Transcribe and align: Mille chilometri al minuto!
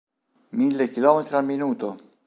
Mille 0.61 0.87
chilometri 0.93 1.35
al 1.39 1.45
minuto! 1.51 1.91